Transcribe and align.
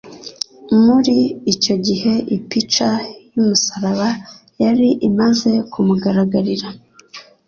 Muri 0.85 1.17
icyo 1.53 1.75
gihe 1.85 2.13
ipica 2.35 2.89
y'umusaraba 3.33 4.09
yari 4.63 4.87
imaze 5.09 5.51
kumugaragarira; 5.71 6.69